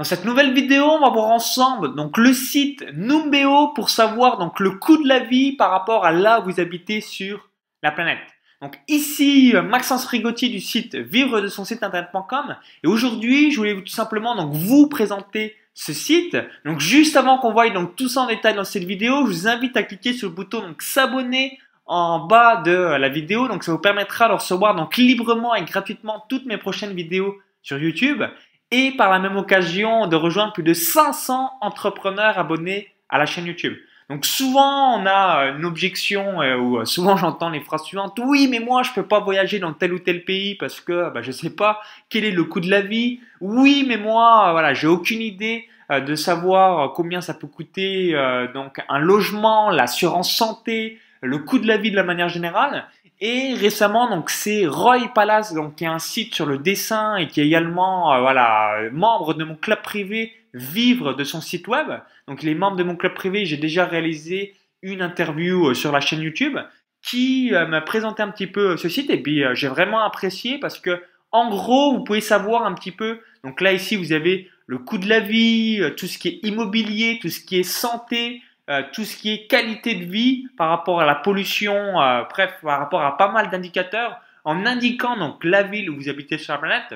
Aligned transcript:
Dans 0.00 0.04
cette 0.04 0.24
nouvelle 0.24 0.54
vidéo, 0.54 0.84
on 0.84 1.00
va 1.00 1.10
voir 1.10 1.26
ensemble 1.26 1.94
donc 1.94 2.16
le 2.16 2.32
site 2.32 2.86
Numbeo 2.94 3.74
pour 3.74 3.90
savoir 3.90 4.38
donc 4.38 4.58
le 4.58 4.70
coût 4.70 4.96
de 4.96 5.06
la 5.06 5.18
vie 5.18 5.52
par 5.52 5.70
rapport 5.70 6.06
à 6.06 6.10
là 6.10 6.40
où 6.40 6.44
vous 6.44 6.58
habitez 6.58 7.02
sur 7.02 7.50
la 7.82 7.90
planète. 7.90 8.16
Donc 8.62 8.80
ici 8.88 9.52
Maxence 9.62 10.06
Rigotier 10.06 10.48
du 10.48 10.58
site 10.58 10.94
vivre 10.94 11.42
de 11.42 11.48
son 11.48 11.66
site 11.66 11.82
internet.com 11.82 12.56
et 12.82 12.86
aujourd'hui, 12.86 13.50
je 13.50 13.58
voulais 13.58 13.74
tout 13.74 13.88
simplement 13.88 14.34
donc 14.34 14.54
vous 14.54 14.88
présenter 14.88 15.54
ce 15.74 15.92
site. 15.92 16.34
Donc 16.64 16.80
juste 16.80 17.18
avant 17.18 17.36
qu'on 17.36 17.52
voie 17.52 17.68
donc 17.68 17.94
tout 17.94 18.08
ça 18.08 18.22
en 18.22 18.26
détail 18.26 18.54
dans 18.54 18.64
cette 18.64 18.84
vidéo, 18.84 19.26
je 19.26 19.32
vous 19.32 19.48
invite 19.48 19.76
à 19.76 19.82
cliquer 19.82 20.14
sur 20.14 20.30
le 20.30 20.34
bouton 20.34 20.62
donc 20.62 20.80
s'abonner 20.80 21.58
en 21.84 22.20
bas 22.20 22.62
de 22.64 22.72
la 22.72 23.10
vidéo. 23.10 23.48
Donc 23.48 23.64
ça 23.64 23.72
vous 23.72 23.78
permettra 23.78 24.28
de 24.28 24.32
recevoir 24.32 24.74
donc 24.74 24.96
librement 24.96 25.54
et 25.54 25.62
gratuitement 25.62 26.24
toutes 26.30 26.46
mes 26.46 26.56
prochaines 26.56 26.94
vidéos 26.94 27.36
sur 27.60 27.76
YouTube 27.76 28.22
et 28.70 28.92
par 28.92 29.10
la 29.10 29.18
même 29.18 29.36
occasion 29.36 30.06
de 30.06 30.16
rejoindre 30.16 30.52
plus 30.52 30.62
de 30.62 30.74
500 30.74 31.50
entrepreneurs 31.60 32.38
abonnés 32.38 32.94
à 33.08 33.18
la 33.18 33.26
chaîne 33.26 33.46
YouTube. 33.46 33.76
Donc 34.08 34.26
souvent 34.26 34.98
on 34.98 35.06
a 35.06 35.52
une 35.56 35.64
objection 35.64 36.42
euh, 36.42 36.56
ou 36.56 36.84
souvent 36.84 37.16
j'entends 37.18 37.48
les 37.48 37.60
phrases 37.60 37.84
suivantes 37.84 38.18
oui 38.24 38.48
mais 38.50 38.58
moi 38.58 38.82
je 38.82 38.90
peux 38.92 39.04
pas 39.04 39.20
voyager 39.20 39.60
dans 39.60 39.72
tel 39.72 39.92
ou 39.92 40.00
tel 40.00 40.24
pays 40.24 40.56
parce 40.56 40.80
que 40.80 41.10
bah, 41.10 41.22
je 41.22 41.30
sais 41.30 41.50
pas 41.50 41.80
quel 42.08 42.24
est 42.24 42.32
le 42.32 42.44
coût 42.44 42.58
de 42.60 42.70
la 42.70 42.80
vie. 42.80 43.20
Oui 43.40 43.84
mais 43.86 43.96
moi 43.96 44.50
voilà 44.50 44.74
j'ai 44.74 44.88
aucune 44.88 45.20
idée 45.20 45.68
euh, 45.90 46.00
de 46.00 46.14
savoir 46.14 46.92
combien 46.92 47.20
ça 47.20 47.34
peut 47.34 47.46
coûter 47.46 48.14
euh, 48.14 48.52
donc 48.52 48.80
un 48.88 48.98
logement, 48.98 49.70
l'assurance 49.70 50.32
santé, 50.32 50.98
le 51.20 51.38
coût 51.38 51.58
de 51.58 51.66
la 51.66 51.76
vie 51.76 51.90
de 51.90 51.96
la 51.96 52.04
manière 52.04 52.28
générale. 52.28 52.86
Et 53.22 53.52
récemment, 53.52 54.08
donc 54.08 54.30
c'est 54.30 54.66
Roy 54.66 55.08
Palace, 55.14 55.52
donc 55.52 55.76
qui 55.76 55.84
est 55.84 55.88
un 55.88 55.98
site 55.98 56.34
sur 56.34 56.46
le 56.46 56.56
dessin 56.56 57.16
et 57.16 57.28
qui 57.28 57.42
est 57.42 57.46
également 57.46 58.14
euh, 58.14 58.20
voilà 58.20 58.88
membre 58.92 59.34
de 59.34 59.44
mon 59.44 59.56
club 59.56 59.82
privé 59.82 60.32
Vivre 60.52 61.12
de 61.12 61.22
son 61.22 61.40
site 61.40 61.68
web. 61.68 61.86
Donc 62.26 62.42
les 62.42 62.56
membres 62.56 62.76
de 62.76 62.82
mon 62.82 62.96
club 62.96 63.14
privé, 63.14 63.44
j'ai 63.44 63.56
déjà 63.56 63.84
réalisé 63.84 64.54
une 64.82 65.00
interview 65.00 65.68
euh, 65.68 65.74
sur 65.74 65.92
la 65.92 66.00
chaîne 66.00 66.22
YouTube 66.22 66.58
qui 67.02 67.54
euh, 67.54 67.68
m'a 67.68 67.80
présenté 67.82 68.22
un 68.22 68.30
petit 68.30 68.48
peu 68.48 68.76
ce 68.76 68.88
site 68.88 69.10
et 69.10 69.22
puis 69.22 69.44
j'ai 69.52 69.68
vraiment 69.68 70.00
apprécié 70.00 70.58
parce 70.58 70.80
que 70.80 71.00
en 71.30 71.50
gros, 71.50 71.92
vous 71.92 72.02
pouvez 72.02 72.20
savoir 72.20 72.64
un 72.64 72.74
petit 72.74 72.90
peu. 72.90 73.20
Donc 73.44 73.60
là 73.60 73.72
ici, 73.72 73.94
vous 73.94 74.12
avez 74.12 74.50
le 74.66 74.78
coût 74.78 74.98
de 74.98 75.08
la 75.08 75.20
vie, 75.20 75.80
tout 75.96 76.06
ce 76.06 76.18
qui 76.18 76.28
est 76.28 76.40
immobilier, 76.42 77.20
tout 77.22 77.28
ce 77.28 77.38
qui 77.38 77.60
est 77.60 77.62
santé, 77.62 78.42
euh, 78.70 78.82
tout 78.92 79.04
ce 79.04 79.16
qui 79.16 79.32
est 79.32 79.46
qualité 79.48 79.96
de 79.96 80.04
vie 80.04 80.46
par 80.56 80.68
rapport 80.68 81.00
à 81.00 81.04
la 81.04 81.16
pollution, 81.16 82.00
euh, 82.00 82.22
bref, 82.30 82.54
par 82.62 82.78
rapport 82.78 83.02
à 83.02 83.16
pas 83.16 83.28
mal 83.28 83.50
d'indicateurs, 83.50 84.20
en 84.44 84.64
indiquant 84.64 85.16
donc 85.16 85.42
la 85.42 85.64
ville 85.64 85.90
où 85.90 85.96
vous 85.96 86.08
habitez 86.08 86.38
sur 86.38 86.52
la 86.52 86.60
planète. 86.60 86.94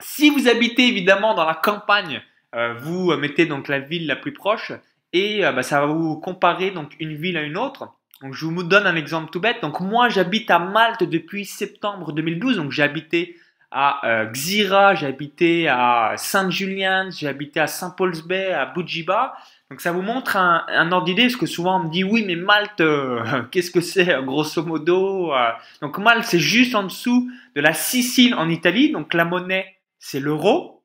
Si 0.00 0.28
vous 0.28 0.46
habitez 0.46 0.88
évidemment 0.88 1.32
dans 1.34 1.46
la 1.46 1.54
campagne, 1.54 2.20
euh, 2.54 2.74
vous 2.74 3.16
mettez 3.16 3.46
donc 3.46 3.68
la 3.68 3.78
ville 3.78 4.06
la 4.06 4.16
plus 4.16 4.34
proche 4.34 4.72
et 5.14 5.40
bah, 5.40 5.62
ça 5.62 5.80
va 5.80 5.86
vous 5.86 6.20
comparer 6.20 6.70
donc 6.70 6.94
une 7.00 7.16
ville 7.16 7.38
à 7.38 7.42
une 7.42 7.56
autre. 7.56 7.88
Donc 8.20 8.34
je 8.34 8.44
vous 8.44 8.62
donne 8.62 8.86
un 8.86 8.94
exemple 8.94 9.30
tout 9.30 9.40
bête. 9.40 9.62
Donc 9.62 9.80
moi 9.80 10.10
j'habite 10.10 10.50
à 10.50 10.58
Malte 10.58 11.04
depuis 11.04 11.46
septembre 11.46 12.12
2012. 12.12 12.58
Donc 12.58 12.72
j'ai 12.72 12.82
habité 12.82 13.36
à 13.70 14.26
Xira, 14.32 14.94
j'ai 14.94 15.06
habité 15.06 15.66
à 15.66 16.14
Saint-Julien, 16.16 17.10
j'ai 17.10 17.26
habité 17.26 17.58
à 17.58 17.66
Saint-Paul's 17.66 18.20
Bay, 18.22 18.52
à 18.52 18.66
Bujiba. 18.66 19.34
Donc 19.70 19.80
ça 19.80 19.92
vous 19.92 20.02
montre 20.02 20.36
un, 20.36 20.64
un 20.68 20.90
ordre 20.90 21.06
d'idée, 21.06 21.22
parce 21.22 21.36
que 21.36 21.46
souvent 21.46 21.80
on 21.80 21.84
me 21.84 21.90
dit 21.90 22.02
oui 22.02 22.24
mais 22.26 22.34
Malte, 22.34 22.80
euh, 22.80 23.42
qu'est-ce 23.50 23.70
que 23.70 23.80
c'est 23.80 24.20
grosso 24.24 24.64
modo 24.64 25.32
euh? 25.32 25.50
Donc 25.80 25.98
Malte 25.98 26.24
c'est 26.24 26.40
juste 26.40 26.74
en 26.74 26.82
dessous 26.82 27.30
de 27.54 27.60
la 27.60 27.72
Sicile 27.72 28.34
en 28.34 28.48
Italie, 28.48 28.90
donc 28.90 29.14
la 29.14 29.24
monnaie 29.24 29.76
c'est 29.98 30.20
l'euro. 30.20 30.76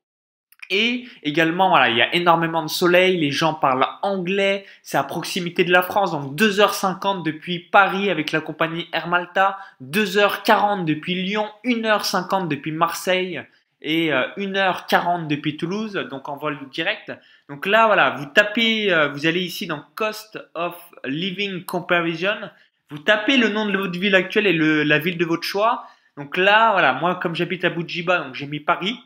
Et 0.68 1.04
également, 1.22 1.68
voilà, 1.68 1.90
il 1.90 1.96
y 1.96 2.02
a 2.02 2.12
énormément 2.14 2.62
de 2.62 2.68
soleil, 2.68 3.18
les 3.18 3.30
gens 3.30 3.54
parlent 3.54 3.86
anglais, 4.02 4.66
c'est 4.82 4.98
à 4.98 5.04
proximité 5.04 5.62
de 5.62 5.70
la 5.70 5.82
France, 5.82 6.10
donc 6.10 6.34
2h50 6.34 7.22
depuis 7.22 7.60
Paris 7.60 8.10
avec 8.10 8.32
la 8.32 8.40
compagnie 8.40 8.88
Air 8.92 9.06
Malta, 9.06 9.58
2h40 9.84 10.84
depuis 10.84 11.22
Lyon, 11.22 11.46
1h50 11.64 12.48
depuis 12.48 12.72
Marseille, 12.72 13.44
et 13.80 14.10
1h40 14.10 15.24
euh, 15.24 15.26
depuis 15.26 15.56
Toulouse, 15.56 15.94
donc 16.10 16.28
en 16.28 16.36
vol 16.36 16.58
direct. 16.70 17.12
Donc 17.48 17.66
là, 17.66 17.86
voilà, 17.86 18.10
vous 18.10 18.26
tapez, 18.26 18.92
euh, 18.92 19.08
vous 19.08 19.26
allez 19.26 19.42
ici 19.42 19.66
dans 19.66 19.82
Cost 19.94 20.38
of 20.54 20.76
Living 21.04 21.64
Comparison, 21.64 22.50
vous 22.90 22.98
tapez 22.98 23.36
le 23.36 23.48
nom 23.48 23.66
de 23.66 23.76
votre 23.76 23.98
ville 23.98 24.14
actuelle 24.14 24.46
et 24.46 24.84
la 24.84 24.98
ville 24.98 25.18
de 25.18 25.24
votre 25.24 25.42
choix. 25.42 25.84
Donc 26.16 26.36
là, 26.36 26.72
voilà, 26.72 26.94
moi 26.94 27.16
comme 27.16 27.34
j'habite 27.34 27.64
à 27.64 27.70
Boujiba, 27.70 28.18
donc 28.18 28.34
j'ai 28.34 28.46
mis 28.46 28.60
Paris. 28.60 28.98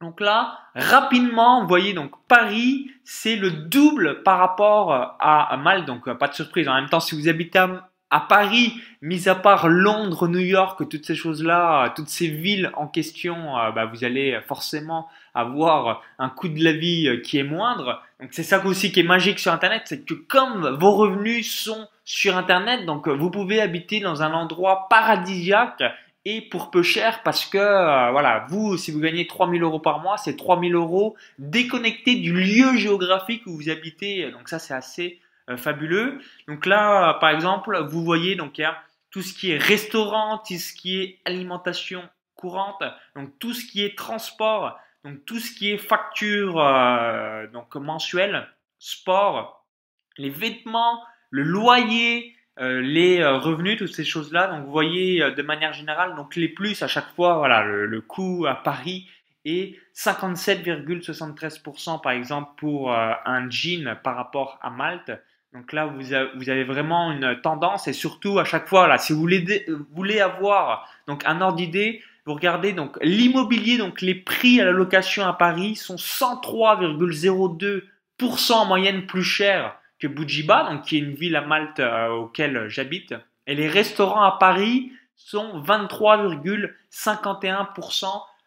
Donc 0.00 0.20
là, 0.20 0.60
rapidement, 0.76 1.62
vous 1.62 1.68
voyez, 1.68 1.92
donc 1.92 2.12
Paris, 2.28 2.90
c'est 3.02 3.34
le 3.34 3.50
double 3.50 4.22
par 4.22 4.38
rapport 4.38 5.16
à 5.18 5.56
Malte, 5.56 5.86
donc 5.86 6.06
euh, 6.06 6.14
pas 6.14 6.28
de 6.28 6.34
surprise. 6.34 6.68
En 6.68 6.74
même 6.74 6.88
temps, 6.88 7.00
si 7.00 7.16
vous 7.16 7.28
habitez 7.28 7.58
à, 7.58 7.88
à 8.10 8.20
Paris, 8.20 8.74
mis 9.02 9.28
à 9.28 9.34
part 9.34 9.68
Londres, 9.68 10.28
New 10.28 10.38
York, 10.38 10.88
toutes 10.88 11.04
ces 11.04 11.14
choses-là, 11.14 11.92
toutes 11.94 12.08
ces 12.08 12.28
villes 12.28 12.70
en 12.74 12.86
question, 12.86 13.58
euh, 13.58 13.70
bah, 13.70 13.84
vous 13.84 14.04
allez 14.04 14.38
forcément 14.46 15.08
avoir 15.34 16.02
un 16.18 16.30
coût 16.30 16.48
de 16.48 16.62
la 16.64 16.72
vie 16.72 17.06
euh, 17.08 17.20
qui 17.20 17.38
est 17.38 17.42
moindre. 17.42 18.02
Donc 18.20 18.30
c'est 18.32 18.42
ça 18.42 18.64
aussi 18.64 18.92
qui 18.92 19.00
est 19.00 19.04
magique 19.04 19.38
sur 19.38 19.52
Internet, 19.52 19.82
c'est 19.84 20.04
que 20.04 20.14
comme 20.14 20.76
vos 20.80 20.92
revenus 20.92 21.52
sont 21.52 21.86
sur 22.04 22.36
Internet, 22.36 22.86
donc 22.86 23.08
euh, 23.08 23.12
vous 23.12 23.30
pouvez 23.30 23.60
habiter 23.60 24.00
dans 24.00 24.22
un 24.22 24.32
endroit 24.32 24.86
paradisiaque 24.88 25.82
et 26.24 26.40
pour 26.40 26.70
peu 26.70 26.82
cher 26.82 27.22
parce 27.22 27.44
que 27.44 27.58
voilà, 28.10 28.46
vous, 28.48 28.76
si 28.76 28.90
vous 28.90 29.00
gagnez 29.00 29.26
3000 29.26 29.62
euros 29.62 29.78
par 29.78 30.00
mois, 30.00 30.16
c'est 30.16 30.36
3000 30.36 30.74
euros 30.74 31.14
déconnectés 31.38 32.16
du 32.16 32.32
lieu 32.32 32.76
géographique 32.76 33.46
où 33.46 33.54
vous 33.54 33.70
habitez. 33.70 34.30
Donc 34.32 34.48
ça, 34.48 34.58
c'est 34.58 34.74
assez 34.74 35.20
fabuleux. 35.56 36.20
Donc 36.46 36.66
là, 36.66 37.14
par 37.14 37.30
exemple, 37.30 37.76
vous 37.88 38.04
voyez, 38.04 38.36
donc 38.36 38.58
il 38.58 38.62
y 38.62 38.64
a 38.64 38.76
tout 39.10 39.22
ce 39.22 39.32
qui 39.32 39.52
est 39.52 39.58
restaurant, 39.58 40.38
tout 40.38 40.54
ce 40.54 40.72
qui 40.72 41.00
est 41.00 41.18
alimentation 41.24 42.08
courante, 42.34 42.82
donc 43.16 43.38
tout 43.38 43.54
ce 43.54 43.64
qui 43.66 43.84
est 43.84 43.96
transport, 43.96 44.78
donc 45.04 45.24
tout 45.24 45.38
ce 45.38 45.52
qui 45.52 45.70
est 45.72 45.78
facture 45.78 46.60
euh, 46.60 47.46
donc 47.48 47.74
mensuelle, 47.76 48.48
sport, 48.78 49.64
les 50.18 50.30
vêtements, 50.30 51.02
le 51.30 51.42
loyer, 51.42 52.34
euh, 52.60 52.80
les 52.80 53.24
revenus, 53.26 53.78
toutes 53.78 53.94
ces 53.94 54.04
choses-là. 54.04 54.48
Donc 54.48 54.66
vous 54.66 54.72
voyez 54.72 55.30
de 55.30 55.42
manière 55.42 55.72
générale, 55.72 56.16
donc 56.16 56.36
les 56.36 56.48
plus 56.48 56.82
à 56.82 56.88
chaque 56.88 57.08
fois, 57.14 57.38
voilà, 57.38 57.64
le, 57.64 57.86
le 57.86 58.00
coût 58.00 58.46
à 58.46 58.54
Paris 58.54 59.08
est 59.44 59.76
57,73% 59.94 62.02
par 62.02 62.12
exemple 62.12 62.50
pour 62.56 62.92
un 62.92 63.50
jean 63.50 63.96
par 64.02 64.16
rapport 64.16 64.58
à 64.62 64.70
Malte. 64.70 65.12
Donc 65.54 65.72
là, 65.72 65.86
vous, 65.86 66.12
avez 66.50 66.64
vraiment 66.64 67.10
une 67.10 67.40
tendance 67.40 67.88
et 67.88 67.94
surtout 67.94 68.38
à 68.38 68.44
chaque 68.44 68.68
fois, 68.68 68.86
là, 68.86 68.98
si 68.98 69.14
vous 69.14 69.20
voulez, 69.20 70.20
avoir 70.20 70.86
donc 71.06 71.24
un 71.24 71.40
ordre 71.40 71.56
d'idée, 71.56 72.02
vous 72.26 72.34
regardez 72.34 72.74
donc 72.74 72.98
l'immobilier, 73.00 73.78
donc 73.78 74.02
les 74.02 74.14
prix 74.14 74.60
à 74.60 74.66
la 74.66 74.72
location 74.72 75.26
à 75.26 75.32
Paris 75.32 75.76
sont 75.76 75.96
103,02% 75.96 78.52
en 78.52 78.66
moyenne 78.66 79.06
plus 79.06 79.24
cher 79.24 79.74
que 79.98 80.06
Bujiba, 80.06 80.68
donc 80.70 80.82
qui 80.82 80.96
est 80.96 81.00
une 81.00 81.14
ville 81.14 81.36
à 81.36 81.40
Malte 81.40 81.80
euh, 81.80 82.10
auquel 82.10 82.68
j'habite. 82.68 83.14
Et 83.46 83.54
les 83.54 83.68
restaurants 83.68 84.24
à 84.24 84.32
Paris 84.32 84.92
sont 85.16 85.62
23,51% 85.62 88.04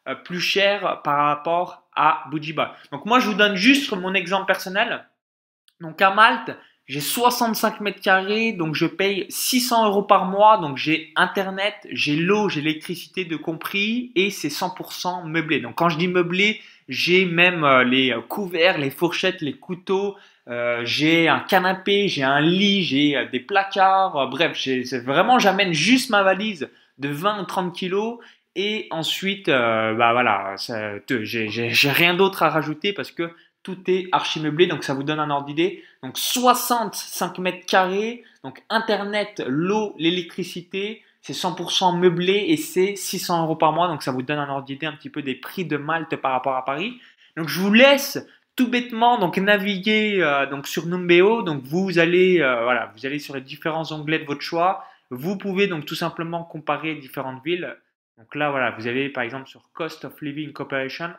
euh, 0.07 0.15
plus 0.15 0.39
chers 0.39 1.01
par 1.01 1.25
rapport 1.25 1.87
à 1.95 2.25
Bujiba. 2.29 2.75
Donc 2.91 3.05
moi, 3.05 3.19
je 3.19 3.27
vous 3.27 3.33
donne 3.33 3.55
juste 3.55 3.91
mon 3.93 4.13
exemple 4.13 4.45
personnel. 4.45 5.03
Donc 5.79 5.99
à 6.01 6.11
Malte, 6.11 6.51
j'ai 6.91 6.99
65 6.99 7.79
mètres 7.79 8.01
carrés, 8.01 8.51
donc 8.51 8.75
je 8.75 8.85
paye 8.85 9.25
600 9.29 9.85
euros 9.85 10.03
par 10.03 10.25
mois. 10.25 10.57
Donc 10.57 10.75
j'ai 10.75 11.13
Internet, 11.15 11.75
j'ai 11.89 12.17
l'eau, 12.17 12.49
j'ai 12.49 12.59
l'électricité 12.59 13.23
de 13.23 13.37
compris 13.37 14.11
et 14.15 14.29
c'est 14.29 14.49
100% 14.49 15.25
meublé. 15.25 15.61
Donc 15.61 15.75
quand 15.75 15.87
je 15.87 15.97
dis 15.97 16.09
meublé, 16.09 16.59
j'ai 16.89 17.23
même 17.23 17.63
euh, 17.63 17.85
les 17.85 18.13
couverts, 18.27 18.77
les 18.77 18.89
fourchettes, 18.89 19.39
les 19.39 19.53
couteaux, 19.53 20.17
euh, 20.49 20.81
j'ai 20.83 21.29
un 21.29 21.39
canapé, 21.39 22.09
j'ai 22.09 22.23
un 22.23 22.41
lit, 22.41 22.83
j'ai 22.83 23.15
euh, 23.15 23.25
des 23.31 23.39
placards. 23.39 24.27
bref, 24.29 24.57
vraiment 25.05 25.39
j'amène 25.39 25.71
juste 25.71 26.09
ma 26.09 26.23
valise 26.23 26.69
de 26.97 27.07
20 27.07 27.43
ou 27.43 27.45
30 27.45 27.73
kilos 27.73 28.19
et 28.57 28.87
ensuite, 28.91 29.47
bah 29.47 30.11
voilà, 30.11 30.55
j'ai 30.57 31.89
rien 31.89 32.15
d'autre 32.15 32.43
à 32.43 32.49
rajouter 32.49 32.91
parce 32.91 33.11
que 33.11 33.31
tout 33.63 33.77
est 33.87 34.07
archi 34.11 34.39
meublé, 34.39 34.67
donc 34.67 34.83
ça 34.83 34.93
vous 34.93 35.03
donne 35.03 35.19
un 35.19 35.29
ordre 35.29 35.45
d'idée. 35.45 35.83
Donc 36.03 36.17
65 36.17 37.37
mètres 37.39 37.65
carrés, 37.65 38.23
donc 38.43 38.63
Internet, 38.69 39.43
l'eau, 39.47 39.95
l'électricité, 39.97 41.03
c'est 41.21 41.33
100% 41.33 41.97
meublé 41.99 42.45
et 42.49 42.57
c'est 42.57 42.95
600 42.95 43.43
euros 43.43 43.55
par 43.55 43.73
mois, 43.73 43.87
donc 43.87 44.03
ça 44.03 44.11
vous 44.11 44.23
donne 44.23 44.39
un 44.39 44.49
ordre 44.49 44.65
d'idée 44.65 44.87
un 44.87 44.93
petit 44.93 45.09
peu 45.09 45.21
des 45.21 45.35
prix 45.35 45.65
de 45.65 45.77
Malte 45.77 46.15
par 46.15 46.31
rapport 46.31 46.55
à 46.55 46.65
Paris. 46.65 46.99
Donc 47.37 47.47
je 47.47 47.59
vous 47.59 47.71
laisse 47.71 48.25
tout 48.55 48.69
bêtement 48.69 49.17
donc 49.17 49.37
naviguer 49.37 50.21
euh, 50.21 50.45
donc 50.45 50.67
sur 50.67 50.87
Numbeo, 50.87 51.43
donc 51.43 51.63
vous 51.63 51.99
allez 51.99 52.41
euh, 52.41 52.63
voilà, 52.63 52.91
vous 52.95 53.05
allez 53.05 53.19
sur 53.19 53.35
les 53.35 53.41
différents 53.41 53.91
onglets 53.91 54.19
de 54.19 54.25
votre 54.25 54.41
choix. 54.41 54.83
Vous 55.11 55.37
pouvez 55.37 55.67
donc 55.67 55.85
tout 55.85 55.95
simplement 55.95 56.43
comparer 56.43 56.95
différentes 56.95 57.43
villes. 57.43 57.77
Donc 58.17 58.33
là 58.35 58.49
voilà, 58.49 58.71
vous 58.71 58.87
avez 58.87 59.09
par 59.09 59.23
exemple 59.23 59.47
sur 59.47 59.69
Cost 59.73 60.05
of 60.05 60.19
Living 60.21 60.51
Corporation 60.53 61.11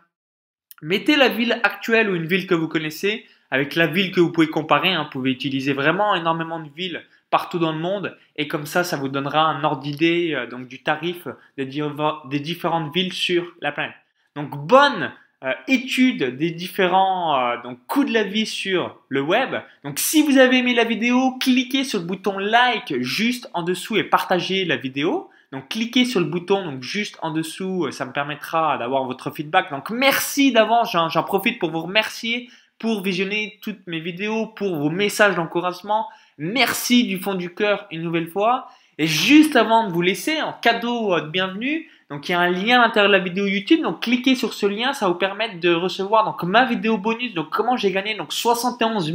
Mettez 0.83 1.15
la 1.15 1.29
ville 1.29 1.61
actuelle 1.63 2.11
ou 2.11 2.17
une 2.17 2.27
ville 2.27 2.49
que 2.49 2.55
vous 2.55 2.67
connaissez 2.67 3.25
avec 3.53 3.77
la 3.77 3.87
ville 3.87 4.11
que 4.11 4.21
vous 4.21 4.33
pouvez 4.33 4.49
comparer. 4.49 4.93
Hein. 4.93 5.05
Vous 5.05 5.11
pouvez 5.11 5.31
utiliser 5.31 5.73
vraiment 5.73 6.17
énormément 6.17 6.59
de 6.59 6.69
villes 6.77 7.03
partout 7.31 7.59
dans 7.59 7.73
le 7.73 7.79
monde 7.79 8.17
et 8.37 8.49
comme 8.49 8.67
ça, 8.67 8.83
ça 8.83 8.97
vous 8.97 9.09
donnera 9.09 9.47
un 9.47 9.63
ordre 9.63 9.83
d'idée 9.83 10.35
euh, 10.35 10.47
donc 10.47 10.67
du 10.67 10.83
tarif 10.83 11.29
des, 11.57 11.65
différentes 11.65 12.95
villes 12.95 13.13
sur 13.13 13.47
la 13.61 13.73
planète. 13.73 13.95
Donc 14.35 14.51
bonne 14.51 15.13
euh, 15.45 15.53
étude 15.69 16.37
des 16.37 16.51
différents 16.51 17.39
euh, 17.39 17.63
donc 17.63 17.79
coûts 17.87 18.05
de 18.05 18.13
la 18.13 18.25
vie 18.25 18.47
sur 18.47 18.99
le 19.09 19.21
web. 19.23 19.55
Donc 19.85 19.99
si 19.99 20.23
vous 20.23 20.39
avez 20.39 20.59
aimé 20.59 20.75
la 20.75 20.85
vidéo, 20.85 21.39
cliquez 21.39 21.85
sur 21.85 22.01
le 22.01 22.07
bouton 22.07 22.39
like 22.39 23.01
juste 23.01 23.49
en 23.55 23.63
dessous 23.63 23.97
et 23.97 24.05
partagez 24.05 24.65
la 24.65 24.77
vidéo. 24.77 25.31
Donc 25.53 25.69
cliquez 25.69 26.05
sur 26.07 26.19
le 26.19 26.27
bouton 26.27 26.65
donc 26.65 26.83
juste 26.83 27.19
en 27.23 27.31
dessous, 27.31 27.91
ça 27.93 28.07
me 28.07 28.13
permettra 28.13 28.79
d'avoir 28.79 29.05
votre 29.05 29.31
feedback. 29.31 29.71
Donc 29.71 29.91
merci 29.91 30.51
d'avance, 30.53 30.93
j'en 30.93 31.23
profite 31.23 31.59
pour 31.59 31.71
vous 31.71 31.83
remercier 31.83 32.49
pour 32.83 33.01
visionner 33.01 33.61
toutes 33.63 33.87
mes 33.87 34.01
vidéos, 34.01 34.49
pour 34.49 34.77
vos 34.77 34.91
messages 34.91 35.37
d'encouragement. 35.37 36.09
Merci 36.37 37.05
du 37.05 37.21
fond 37.21 37.35
du 37.35 37.55
cœur 37.55 37.87
une 37.93 38.03
nouvelle 38.03 38.27
fois. 38.27 38.67
Et 38.99 39.07
juste 39.07 39.55
avant 39.55 39.87
de 39.87 39.93
vous 39.93 40.03
laisser, 40.03 40.43
en 40.43 40.53
cadeau 40.53 41.19
de 41.21 41.29
bienvenue, 41.29 41.89
donc 42.11 42.29
il 42.29 42.33
y 42.33 42.35
a 42.35 42.41
un 42.41 42.51
lien 42.51 42.81
à 42.81 42.87
l'intérieur 42.87 43.09
de 43.09 43.17
la 43.17 43.23
vidéo 43.23 43.47
YouTube. 43.47 43.83
Donc 43.83 44.03
cliquez 44.03 44.35
sur 44.35 44.53
ce 44.53 44.67
lien, 44.67 44.93
ça 44.95 45.07
vous 45.07 45.15
permettre 45.15 45.61
de 45.61 45.73
recevoir 45.73 46.25
donc 46.25 46.43
ma 46.43 46.65
vidéo 46.65 46.99
bonus. 46.99 47.35
Donc 47.35 47.51
comment 47.51 47.77
j'ai 47.77 47.93
gagné? 47.93 48.17
Donc 48.17 48.33
71 48.33 49.15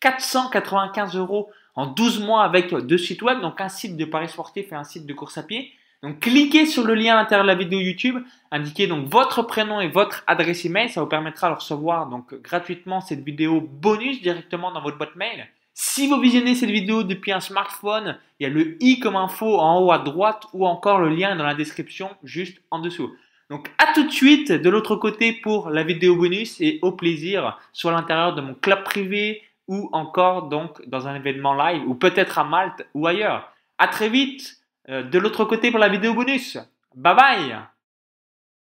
495 0.00 1.16
euros 1.16 1.48
en 1.76 1.86
12 1.86 2.20
mois 2.20 2.42
avec 2.42 2.74
deux 2.74 2.98
sites 2.98 3.22
web, 3.22 3.40
donc 3.40 3.60
un 3.60 3.68
site 3.68 3.96
de 3.96 4.04
paris 4.04 4.28
sportif 4.28 4.72
et 4.72 4.74
un 4.74 4.84
site 4.84 5.06
de 5.06 5.14
course 5.14 5.38
à 5.38 5.42
pied. 5.42 5.72
Donc 6.02 6.20
cliquez 6.20 6.64
sur 6.64 6.84
le 6.84 6.94
lien 6.94 7.14
à 7.14 7.16
l'intérieur 7.16 7.44
de 7.44 7.50
la 7.50 7.54
vidéo 7.54 7.78
YouTube, 7.78 8.16
indiquez 8.50 8.86
donc 8.86 9.06
votre 9.08 9.42
prénom 9.42 9.80
et 9.80 9.88
votre 9.88 10.24
adresse 10.26 10.64
email, 10.64 10.88
ça 10.88 11.02
vous 11.02 11.06
permettra 11.06 11.50
de 11.50 11.56
recevoir 11.56 12.08
donc 12.08 12.34
gratuitement 12.42 13.02
cette 13.02 13.22
vidéo 13.22 13.60
bonus 13.60 14.22
directement 14.22 14.72
dans 14.72 14.80
votre 14.80 14.96
boîte 14.96 15.16
mail. 15.16 15.46
Si 15.74 16.08
vous 16.08 16.18
visionnez 16.18 16.54
cette 16.54 16.70
vidéo 16.70 17.02
depuis 17.02 17.32
un 17.32 17.40
smartphone, 17.40 18.18
il 18.38 18.44
y 18.44 18.46
a 18.46 18.48
le 18.48 18.82
i 18.82 18.98
comme 18.98 19.16
info 19.16 19.58
en 19.58 19.80
haut 19.80 19.92
à 19.92 19.98
droite 19.98 20.46
ou 20.54 20.66
encore 20.66 21.00
le 21.00 21.10
lien 21.10 21.36
dans 21.36 21.44
la 21.44 21.54
description 21.54 22.10
juste 22.22 22.62
en 22.70 22.78
dessous. 22.78 23.14
Donc 23.50 23.70
à 23.78 23.92
tout 23.92 24.04
de 24.04 24.12
suite 24.12 24.52
de 24.52 24.70
l'autre 24.70 24.96
côté 24.96 25.32
pour 25.32 25.70
la 25.70 25.82
vidéo 25.82 26.16
bonus 26.16 26.60
et 26.60 26.78
au 26.82 26.92
plaisir 26.92 27.58
à 27.84 27.90
l'intérieur 27.90 28.34
de 28.34 28.40
mon 28.40 28.54
club 28.54 28.84
privé 28.84 29.42
ou 29.70 29.88
encore 29.92 30.48
donc 30.48 30.86
dans 30.88 31.08
un 31.08 31.14
événement 31.14 31.54
live 31.54 31.88
ou 31.88 31.94
peut-être 31.94 32.38
à 32.38 32.44
Malte 32.44 32.86
ou 32.92 33.06
ailleurs. 33.06 33.52
À 33.78 33.88
très 33.88 34.10
vite 34.10 34.58
euh, 34.90 35.02
de 35.02 35.18
l'autre 35.18 35.44
côté 35.46 35.70
pour 35.70 35.78
la 35.78 35.88
vidéo 35.88 36.12
bonus. 36.12 36.58
Bye 36.94 37.16
bye 37.16 37.69